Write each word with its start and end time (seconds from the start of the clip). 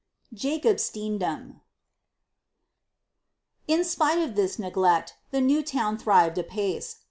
JACOB 0.33 0.79
STEENDAM, 0.79 1.39
noch 1.39 1.53
vaster. 1.53 1.61
In 3.67 3.83
spite 3.83 4.17
of 4.27 4.35
this 4.35 4.57
neglect, 4.57 5.13
the 5.29 5.41
new 5.41 5.61
town 5.61 5.95
thrived 5.99 6.39
apace. 6.39 6.95